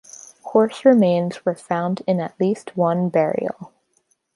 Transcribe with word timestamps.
Horse 0.45 0.83
remains 0.83 1.45
were 1.45 1.53
found 1.53 2.01
in 2.07 2.19
at 2.19 2.33
least 2.39 2.75
one 2.75 3.09
burial. 3.09 3.71